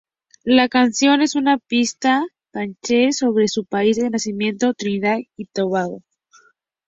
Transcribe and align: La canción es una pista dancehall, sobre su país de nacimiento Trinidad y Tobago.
La 0.45 0.67
canción 0.67 1.21
es 1.21 1.35
una 1.35 1.59
pista 1.59 2.25
dancehall, 2.53 3.13
sobre 3.13 3.47
su 3.47 3.65
país 3.65 3.97
de 3.97 4.09
nacimiento 4.09 4.73
Trinidad 4.73 5.19
y 5.37 5.45
Tobago. 5.45 6.01